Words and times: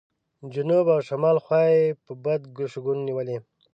جنوب 0.53 0.85
او 0.93 0.99
شمال 1.07 1.37
خوا 1.45 1.61
یې 1.73 1.81
په 2.05 2.11
بد 2.23 2.41
شګون 2.71 2.97
نیولې. 3.07 3.37